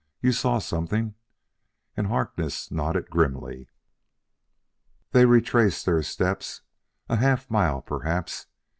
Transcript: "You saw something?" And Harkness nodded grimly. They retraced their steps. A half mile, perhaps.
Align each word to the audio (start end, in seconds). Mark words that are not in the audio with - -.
"You 0.19 0.31
saw 0.31 0.57
something?" 0.57 1.13
And 1.95 2.07
Harkness 2.07 2.71
nodded 2.71 3.11
grimly. 3.11 3.69
They 5.11 5.25
retraced 5.27 5.85
their 5.85 6.01
steps. 6.01 6.63
A 7.07 7.17
half 7.17 7.51
mile, 7.51 7.83
perhaps. 7.83 8.47